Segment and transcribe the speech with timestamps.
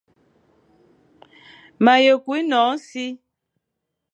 [1.83, 3.05] Ma yi kù énon e si.